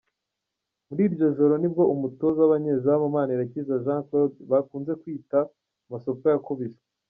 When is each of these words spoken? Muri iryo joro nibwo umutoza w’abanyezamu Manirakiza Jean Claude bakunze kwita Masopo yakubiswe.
Muri 0.87 1.01
iryo 1.09 1.27
joro 1.37 1.53
nibwo 1.57 1.83
umutoza 1.93 2.37
w’abanyezamu 2.41 3.05
Manirakiza 3.15 3.81
Jean 3.83 4.01
Claude 4.07 4.37
bakunze 4.51 4.91
kwita 5.01 5.37
Masopo 5.91 6.25
yakubiswe. 6.33 6.83